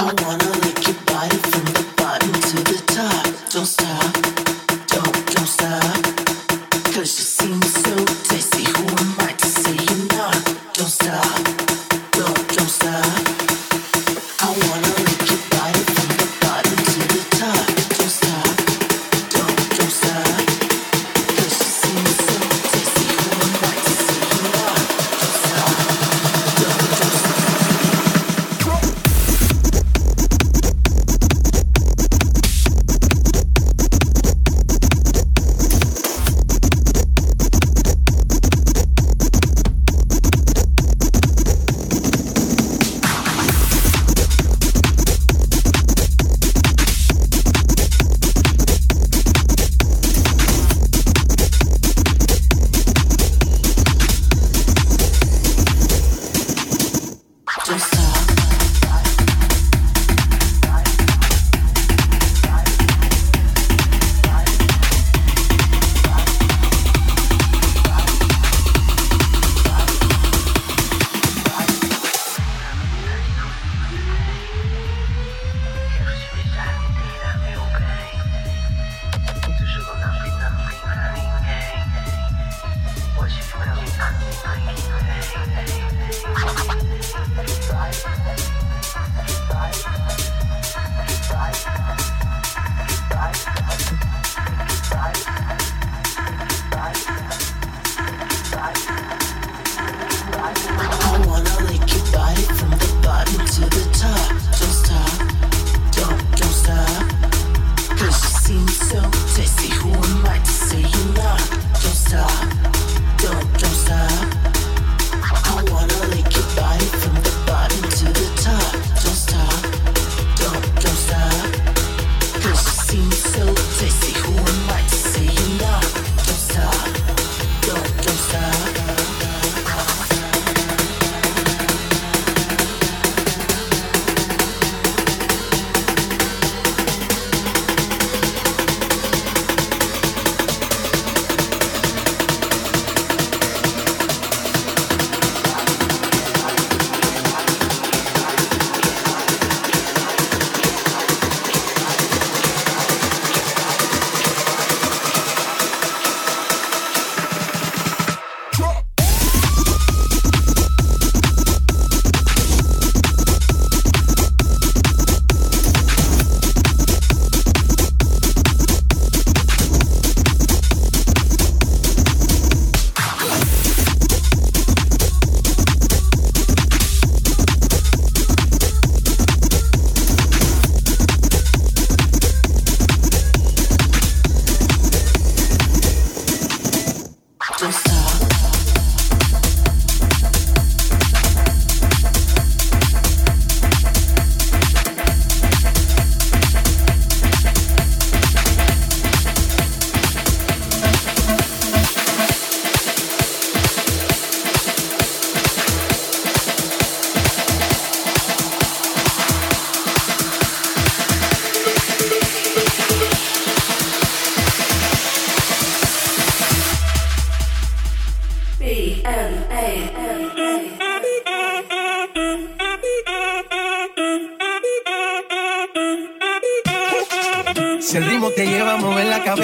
I 0.00 0.14
wanna 0.22 0.57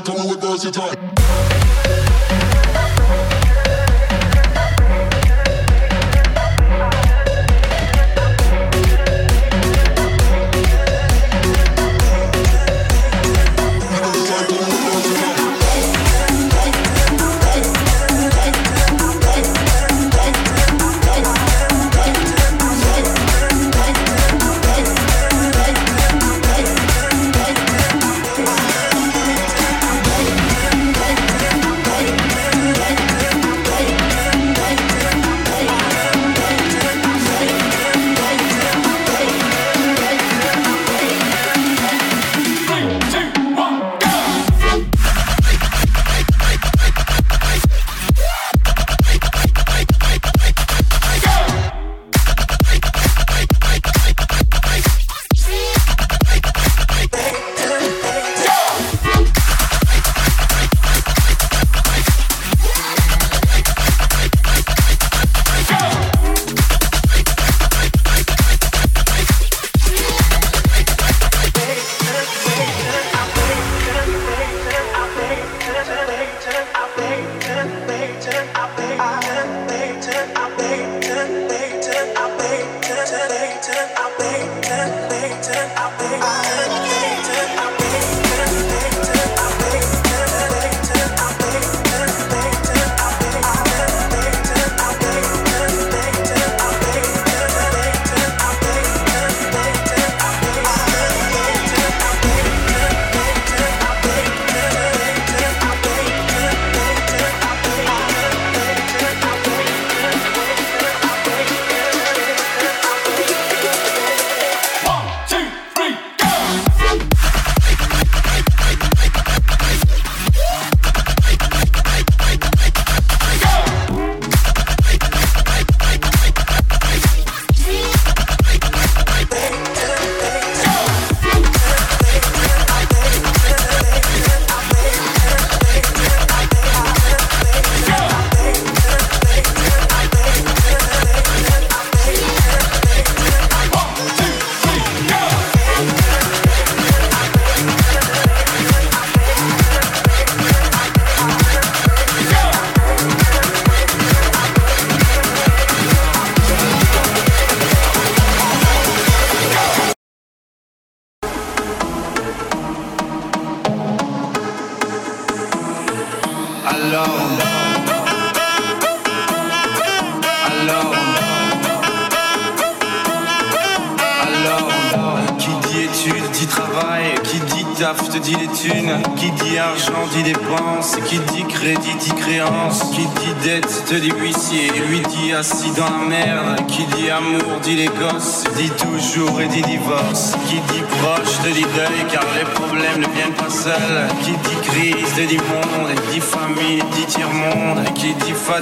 Tell 0.00 0.18
me 0.18 0.26
what 0.26 0.40
with 0.40 0.44
us, 0.44 0.64
you. 0.64 1.01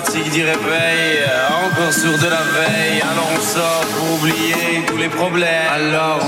Fatigue 0.04 0.30
dit 0.30 0.42
réveil, 0.42 1.18
encore 1.64 1.92
sourd 1.92 2.18
de 2.18 2.28
la 2.28 2.42
veille. 2.54 3.00
Alors 3.02 3.28
on 3.36 3.40
sort 3.40 3.84
pour 3.96 4.14
oublier 4.14 4.84
tous 4.86 4.96
les 4.96 5.08
problèmes. 5.08 5.68
Alors 5.72 6.20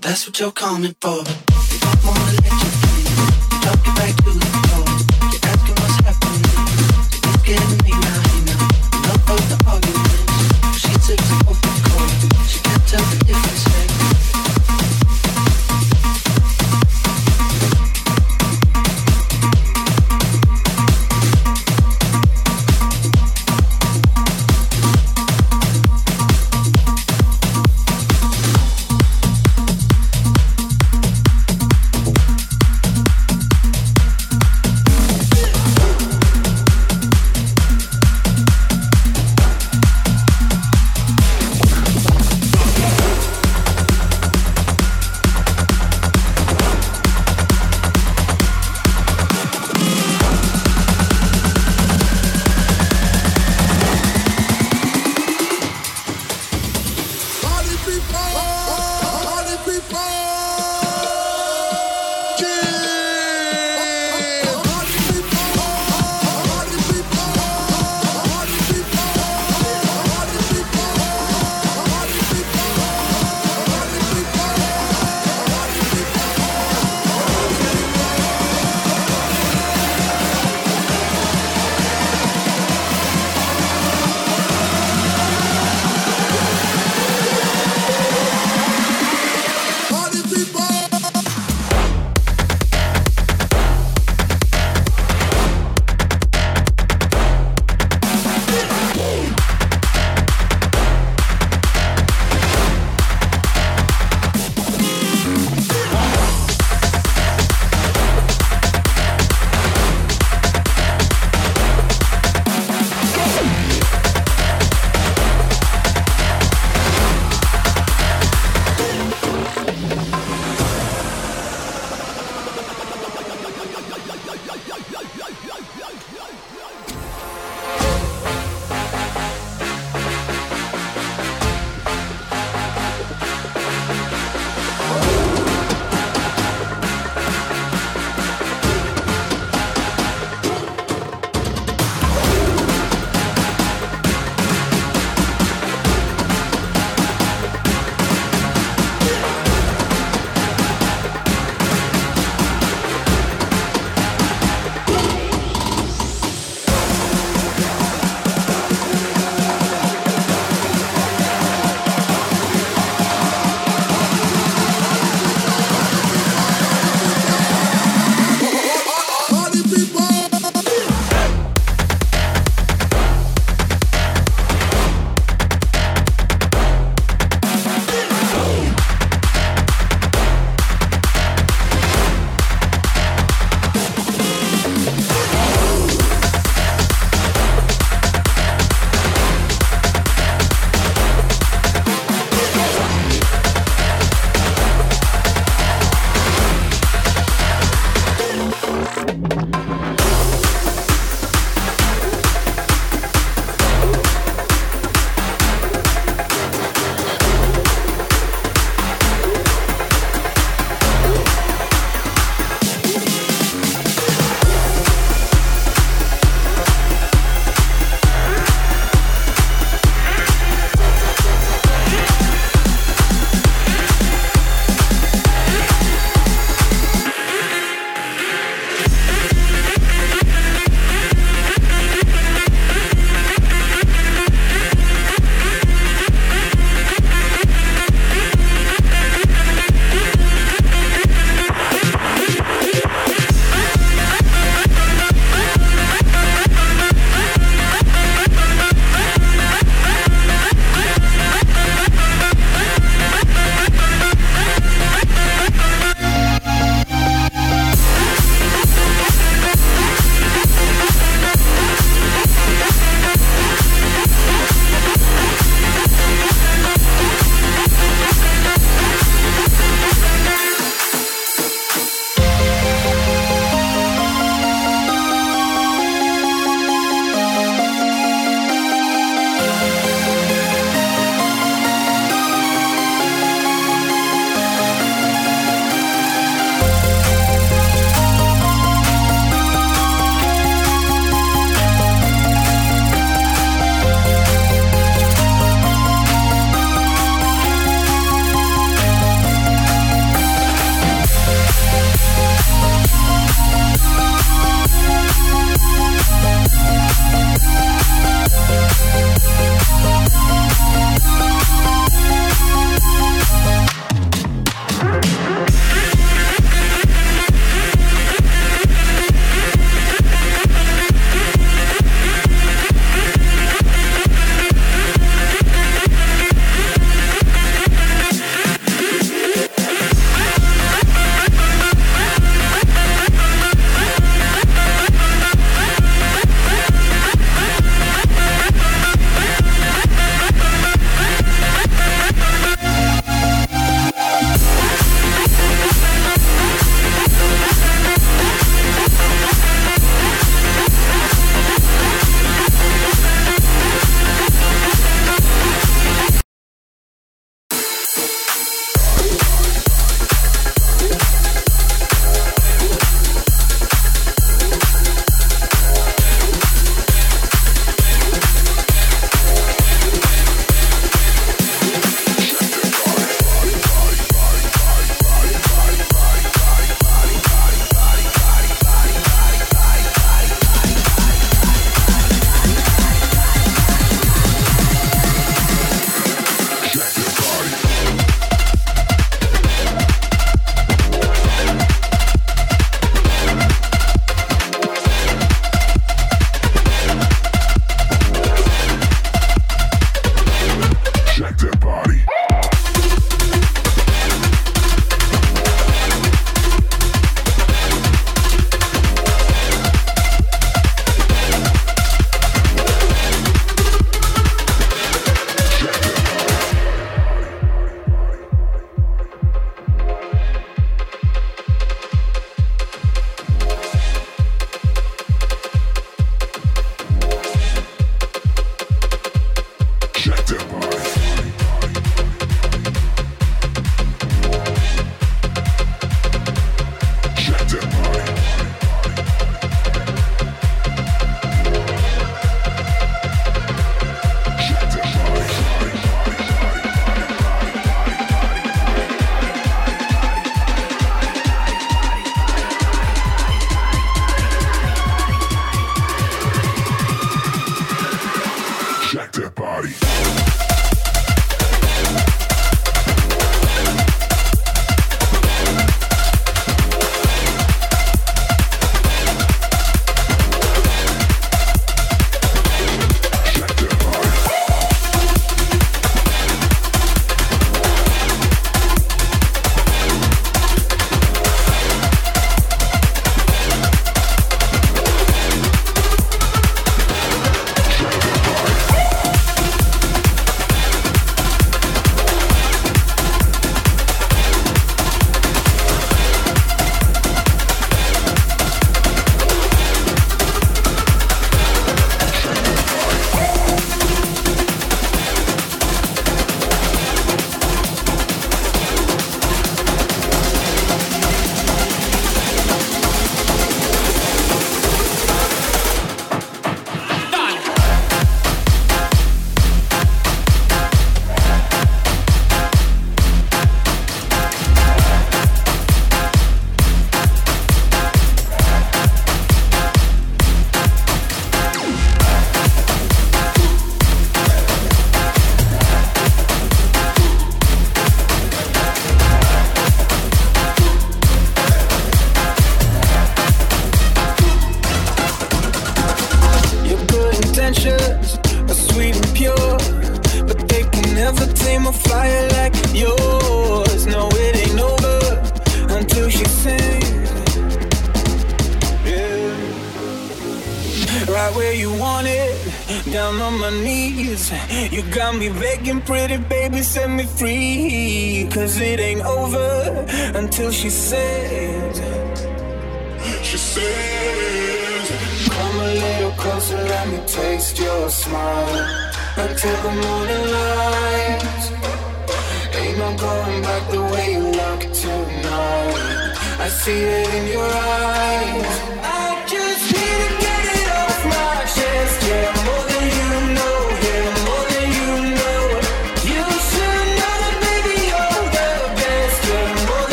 That's 0.00 0.26
what 0.26 0.38
you're 0.40 0.52
coming 0.52 0.94
for, 1.00 1.24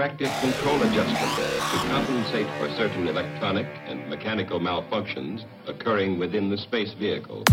corrective 0.00 0.32
control 0.40 0.80
adjustments 0.80 1.36
to 1.36 1.76
compensate 1.90 2.46
for 2.58 2.74
certain 2.74 3.06
electronic 3.06 3.66
and 3.84 4.08
mechanical 4.08 4.58
malfunctions 4.58 5.44
occurring 5.66 6.18
within 6.18 6.48
the 6.48 6.56
space 6.56 6.94
vehicle. 6.94 7.44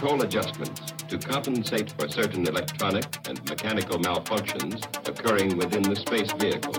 Control 0.00 0.22
adjustments 0.22 0.80
to 1.08 1.18
compensate 1.18 1.90
for 1.92 2.08
certain 2.08 2.48
electronic 2.48 3.04
and 3.28 3.38
mechanical 3.50 3.98
malfunctions 3.98 4.82
occurring 5.06 5.58
within 5.58 5.82
the 5.82 5.94
space 5.94 6.32
vehicle. 6.32 6.72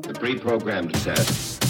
The 0.00 0.14
pre-programmed 0.18 0.94
test 0.94 1.61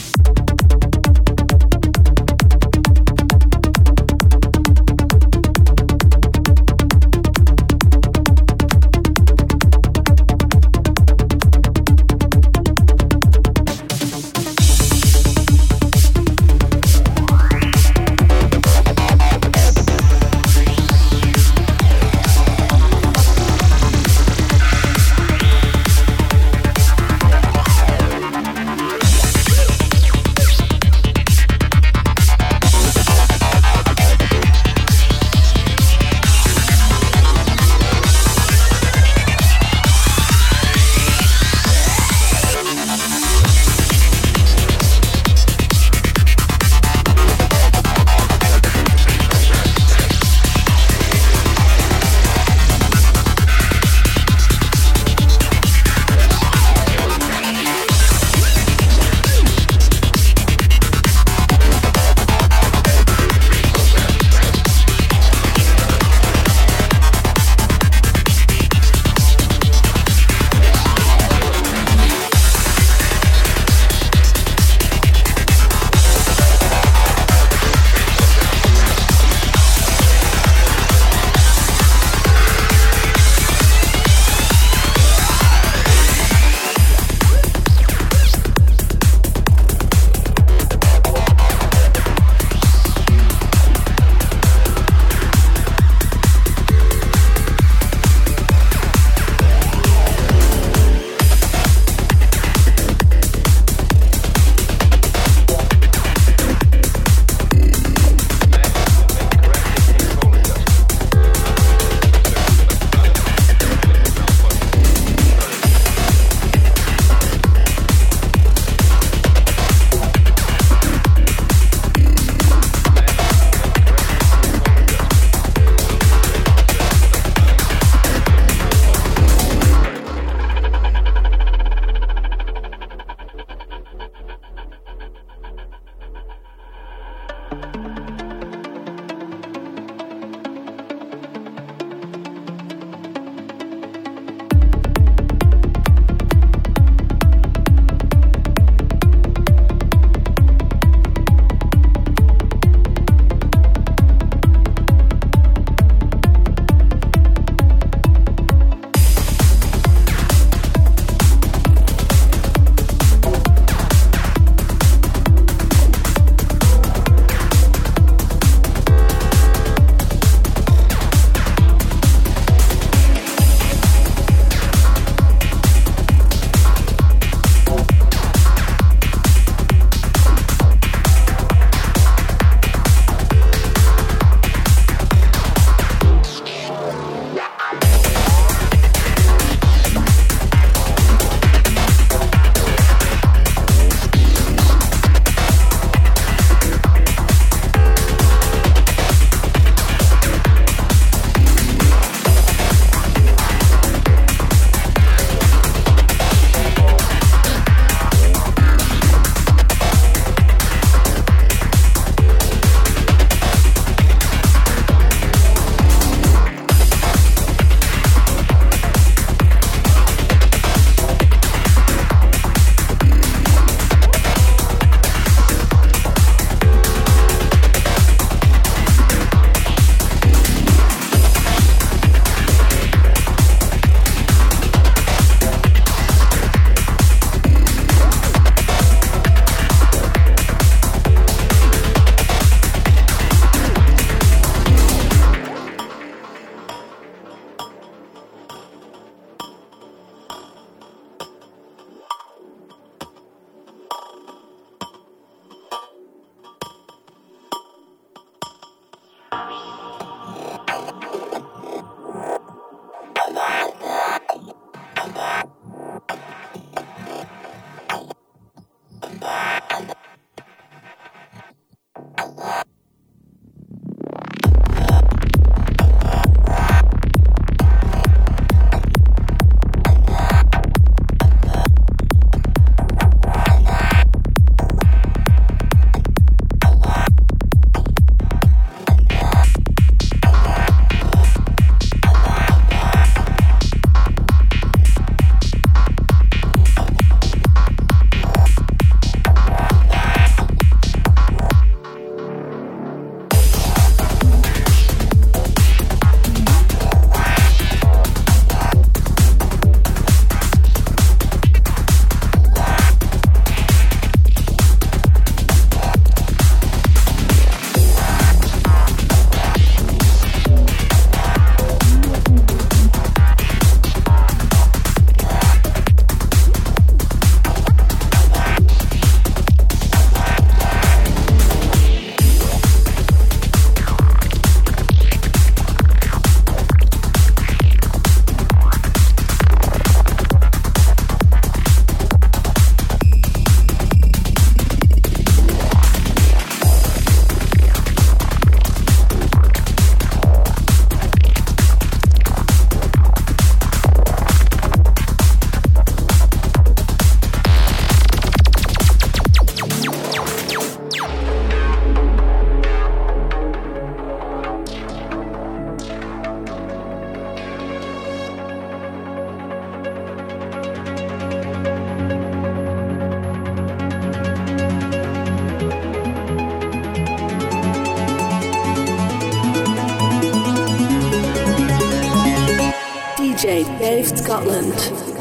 Scotland. 384.32 385.11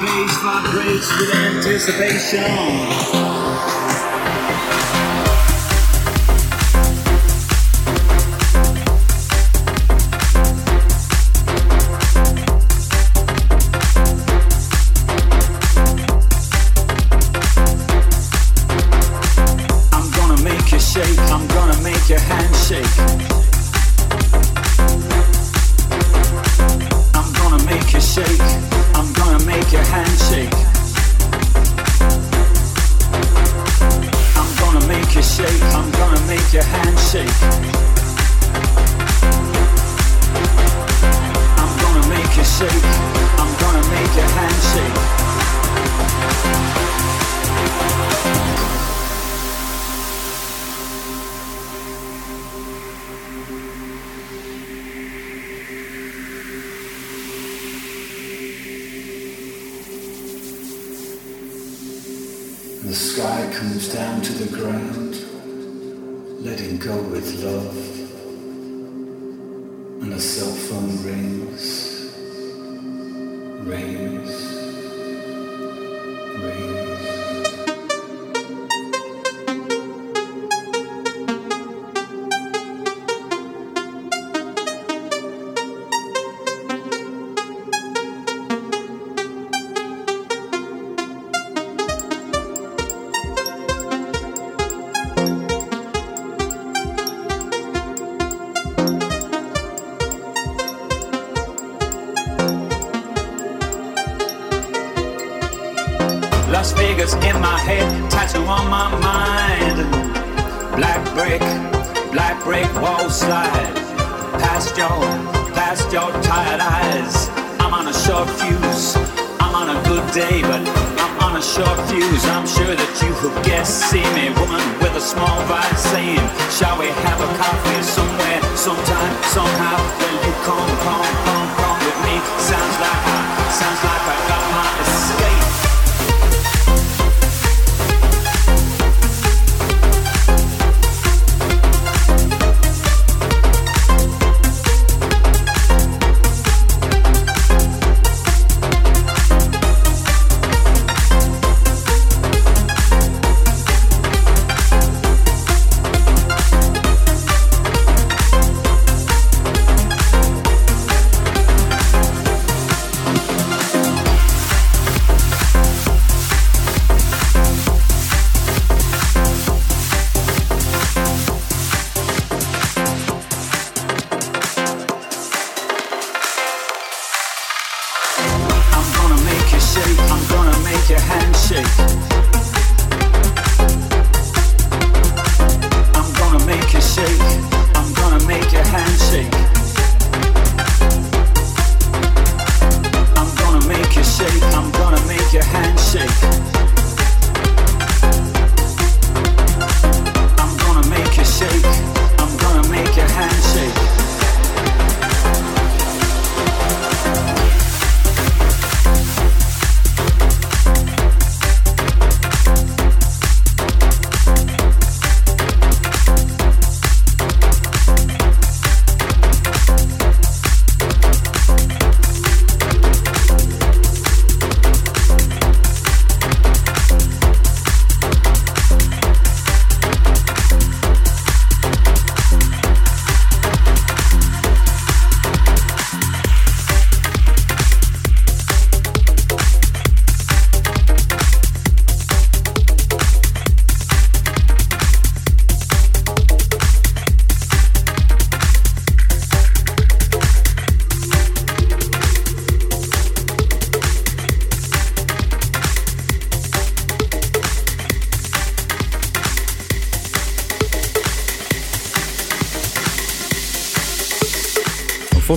bass 0.00 0.36
vibrates 0.42 1.10
with 1.18 1.34
anticipation. 1.34 3.37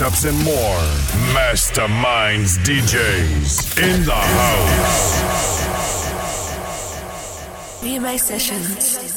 Mashups, 0.00 0.24
and 0.28 0.44
more. 0.44 0.80
Masterminds 1.34 2.58
DJs 2.64 3.78
in 3.82 4.04
the 4.04 4.14
house. 4.14 5.20
BMA 7.82 8.18
Sessions. 8.18 9.09